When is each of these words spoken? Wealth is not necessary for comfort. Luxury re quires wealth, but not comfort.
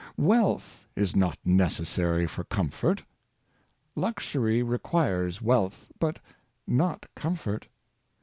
Wealth 0.17 0.87
is 0.95 1.15
not 1.15 1.37
necessary 1.45 2.25
for 2.25 2.43
comfort. 2.45 3.03
Luxury 3.95 4.63
re 4.63 4.79
quires 4.79 5.43
wealth, 5.43 5.89
but 5.99 6.19
not 6.65 7.05
comfort. 7.13 7.67